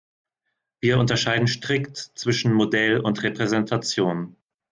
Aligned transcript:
Wir 0.79 0.97
unterscheiden 0.97 1.45
strikt 1.45 1.95
zwischen 2.15 2.53
Modell 2.53 2.99
und 3.01 3.21
Repräsentation. 3.21 4.35